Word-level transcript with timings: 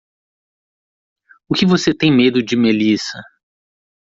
O 1.47 1.53
que 1.53 1.63
você 1.63 1.93
tem 1.93 2.11
medo 2.11 2.41
de 2.41 2.55
Melissa? 2.57 3.21